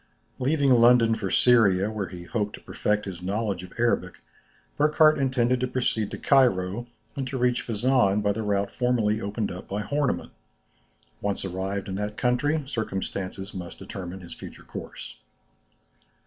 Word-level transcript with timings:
Leaving 0.39 0.71
London 0.73 1.13
for 1.13 1.29
Syria, 1.29 1.91
where 1.91 2.07
he 2.07 2.23
hoped 2.23 2.55
to 2.55 2.59
perfect 2.61 3.05
his 3.05 3.21
knowledge 3.21 3.61
of 3.61 3.71
Arabic, 3.77 4.13
Burckhardt 4.75 5.19
intended 5.19 5.59
to 5.59 5.67
proceed 5.67 6.09
to 6.09 6.17
Cairo 6.17 6.87
and 7.15 7.27
to 7.27 7.37
reach 7.37 7.61
Fezzan 7.61 8.23
by 8.23 8.31
the 8.31 8.41
route 8.41 8.71
formerly 8.71 9.21
opened 9.21 9.51
up 9.51 9.67
by 9.67 9.83
Hornemann. 9.83 10.31
Once 11.21 11.45
arrived 11.45 11.87
in 11.87 11.93
that 11.97 12.17
country, 12.17 12.63
circumstances 12.65 13.53
must 13.53 13.77
determine 13.77 14.21
his 14.21 14.33
future 14.33 14.63
course. 14.63 15.17